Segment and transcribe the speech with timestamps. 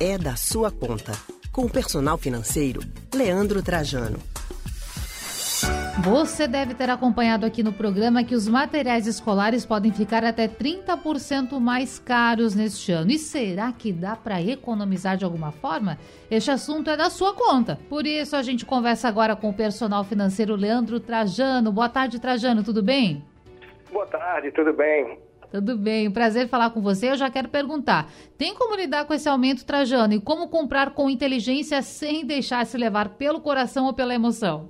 [0.00, 1.12] é da sua conta.
[1.52, 2.80] Com o personal financeiro,
[3.14, 4.18] Leandro Trajano.
[6.02, 11.58] Você deve ter acompanhado aqui no programa que os materiais escolares podem ficar até 30%
[11.60, 13.12] mais caros neste ano.
[13.12, 15.96] E será que dá para economizar de alguma forma?
[16.28, 17.78] Este assunto é da sua conta.
[17.88, 21.70] Por isso a gente conversa agora com o personal financeiro Leandro Trajano.
[21.70, 23.24] Boa tarde, Trajano, tudo bem?
[23.92, 25.18] Boa tarde, tudo bem?
[25.54, 27.10] Tudo bem, prazer falar com você.
[27.10, 31.08] Eu já quero perguntar: tem como lidar com esse aumento, Trajano, e como comprar com
[31.08, 34.68] inteligência sem deixar se levar pelo coração ou pela emoção?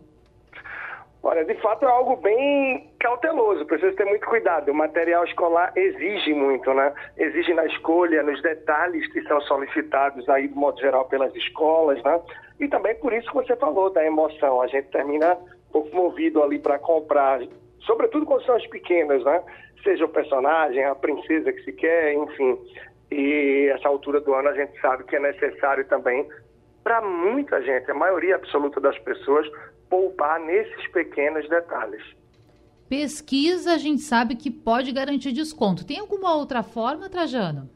[1.23, 4.71] Olha, de fato é algo bem cauteloso, precisa ter muito cuidado.
[4.71, 6.93] O material escolar exige muito, né?
[7.17, 12.21] Exige na escolha, nos detalhes que são solicitados aí, de modo geral, pelas escolas, né?
[12.61, 14.61] E também por isso que você falou da emoção.
[14.61, 17.41] A gente termina um pouco movido ali para comprar,
[17.87, 19.43] sobretudo quando são as pequenas, né?
[19.83, 22.59] Seja o personagem, a princesa que se quer, enfim.
[23.11, 26.27] E essa altura do ano a gente sabe que é necessário também
[26.83, 29.49] para muita gente, a maioria absoluta das pessoas,
[29.89, 32.03] poupar nesses pequenos detalhes.
[32.89, 35.87] Pesquisa, a gente sabe que pode garantir desconto.
[35.87, 37.71] Tem alguma outra forma, Trajano?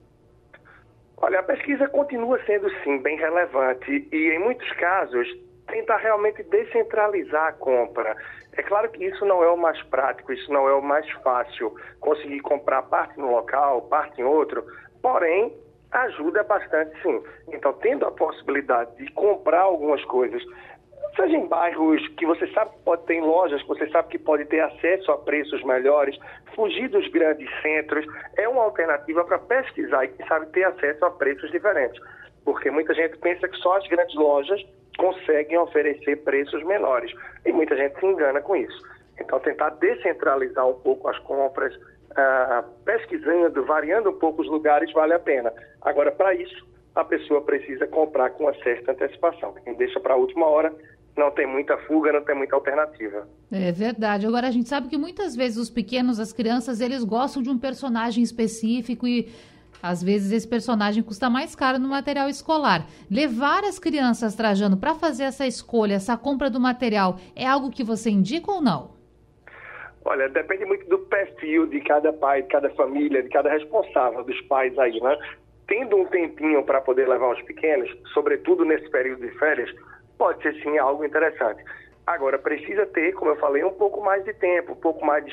[1.16, 5.26] Olha, a pesquisa continua sendo, sim, bem relevante e, em muitos casos,
[5.68, 8.16] tenta realmente descentralizar a compra.
[8.56, 11.74] É claro que isso não é o mais prático, isso não é o mais fácil,
[12.00, 14.64] conseguir comprar parte no local, parte em outro,
[15.00, 15.56] porém,
[15.92, 17.22] ajuda bastante, sim.
[17.52, 20.42] Então, tendo a possibilidade de comprar algumas coisas
[21.16, 24.44] seja em bairros que você sabe que pode ter lojas, que você sabe que pode
[24.44, 26.16] ter acesso a preços melhores,
[26.54, 31.10] fugir dos grandes centros, é uma alternativa para pesquisar e, quem sabe, ter acesso a
[31.10, 32.00] preços diferentes.
[32.44, 34.64] Porque muita gente pensa que só as grandes lojas
[34.98, 37.10] conseguem oferecer preços menores.
[37.46, 38.82] E muita gente se engana com isso.
[39.18, 45.14] Então, tentar descentralizar um pouco as compras, uh, pesquisando, variando um pouco os lugares, vale
[45.14, 45.52] a pena.
[45.80, 49.54] Agora, para isso, a pessoa precisa comprar com uma certa antecipação.
[49.64, 50.74] Quem deixa para a última hora
[51.16, 53.28] não tem muita fuga, não tem muita alternativa.
[53.50, 54.26] É verdade.
[54.26, 57.58] Agora a gente sabe que muitas vezes os pequenos, as crianças, eles gostam de um
[57.58, 59.28] personagem específico e
[59.82, 62.86] às vezes esse personagem custa mais caro no material escolar.
[63.10, 67.84] Levar as crianças trajando para fazer essa escolha, essa compra do material, é algo que
[67.84, 68.96] você indica ou não?
[70.04, 74.40] Olha, depende muito do perfil de cada pai, de cada família, de cada responsável dos
[74.42, 75.16] pais aí, né?
[75.66, 79.70] Tendo um tempinho para poder levar os pequenos, sobretudo nesse período de férias,
[80.16, 81.62] pode ser sim algo interessante.
[82.06, 85.32] Agora, precisa ter, como eu falei, um pouco mais de tempo, um pouco mais de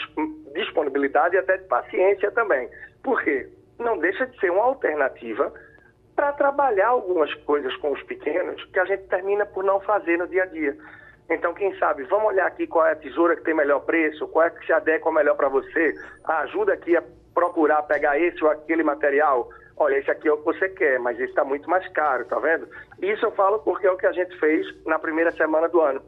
[0.53, 2.67] disponibilidade e até de paciência também.
[3.02, 3.47] Por quê?
[3.80, 5.53] Não deixa de ser uma alternativa
[6.16, 10.28] para trabalhar algumas coisas com os pequenos que a gente termina por não fazer no
[10.28, 10.78] dia a dia.
[11.30, 14.46] Então, quem sabe, vamos olhar aqui qual é a tesoura que tem melhor preço, qual
[14.46, 15.94] é que se adequa melhor para você,
[16.24, 17.03] ajuda aqui a
[17.34, 21.19] procurar pegar esse ou aquele material olha, esse aqui é o que você quer, mas
[21.19, 22.68] esse está muito mais caro, tá vendo?
[23.02, 26.02] Isso eu falo porque é o que a gente fez na primeira semana do ano.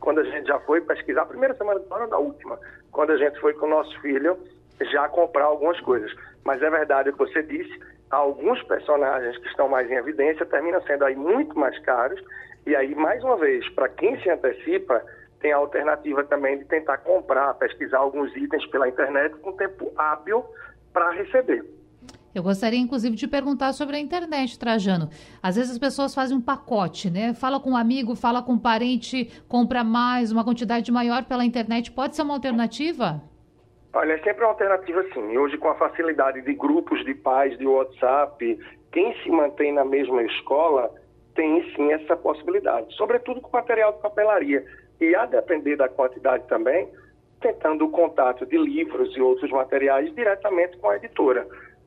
[0.00, 2.58] Quando a gente já foi pesquisar, a primeira semana do ano da última,
[2.92, 4.38] quando a gente foi com o nosso filho
[4.86, 6.12] já comprar algumas coisas.
[6.44, 7.80] Mas é verdade o que você disse,
[8.10, 12.20] alguns personagens que estão mais em evidência terminam sendo aí muito mais caros,
[12.66, 15.02] e aí, mais uma vez, para quem se antecipa,
[15.40, 20.44] tem a alternativa também de tentar comprar, pesquisar alguns itens pela internet com tempo hábil
[20.92, 21.64] para receber.
[22.34, 25.08] Eu gostaria, inclusive, de perguntar sobre a internet, Trajano.
[25.42, 27.32] Às vezes as pessoas fazem um pacote, né?
[27.32, 31.90] Fala com um amigo, fala com um parente, compra mais, uma quantidade maior pela internet.
[31.90, 33.22] Pode ser uma alternativa?
[33.98, 35.36] Olha, é sempre uma alternativa, sim.
[35.36, 38.56] Hoje, com a facilidade de grupos de pais, de WhatsApp,
[38.92, 40.88] quem se mantém na mesma escola
[41.34, 42.94] tem, sim, essa possibilidade.
[42.94, 44.64] Sobretudo com material de papelaria.
[45.00, 46.88] E, a depender da quantidade também,
[47.40, 51.44] tentando o contato de livros e outros materiais diretamente com a editora.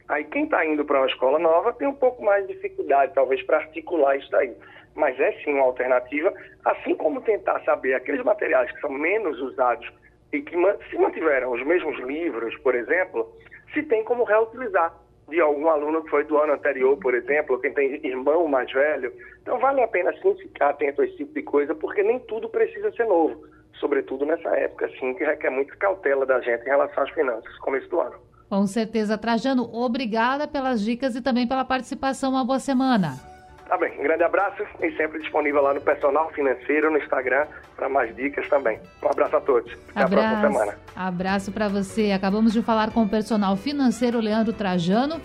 [0.10, 3.42] Aí quem está indo para uma escola nova tem um pouco mais de dificuldade, talvez,
[3.44, 4.54] para articular isso daí.
[4.96, 6.34] Mas é sim uma alternativa,
[6.66, 9.90] assim como tentar saber aqueles materiais que são menos usados
[10.34, 10.56] e que
[10.90, 13.31] se mantiveram os mesmos livros, por exemplo,
[13.74, 14.94] se tem como reutilizar
[15.30, 19.14] de algum aluno que foi do ano anterior, por exemplo, quem tem irmão mais velho.
[19.41, 22.50] Então vale a pena sim ficar atento a esse tipo de coisa, porque nem tudo
[22.50, 23.41] precisa ser novo,
[23.79, 27.90] sobretudo nessa época, assim, que requer muita cautela da gente em relação às finanças, começo
[27.90, 28.16] do ano.
[28.50, 32.32] Com certeza, Trajano, obrigada pelas dicas e também pela participação.
[32.32, 33.31] Uma boa semana.
[33.72, 37.47] Tá bem, um grande abraço e sempre disponível lá no Personal Financeiro, no Instagram,
[37.78, 38.78] para mais dicas também.
[39.02, 39.72] Um abraço a todos.
[39.96, 40.78] Até abraço, a próxima semana.
[40.94, 42.12] Abraço para você.
[42.12, 45.22] Acabamos de falar com o personal financeiro Leandro Trajano.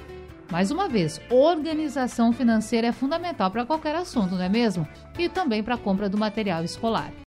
[0.49, 4.87] Mais uma vez, organização financeira é fundamental para qualquer assunto, não é mesmo?
[5.19, 7.11] E também para a compra do material escolar.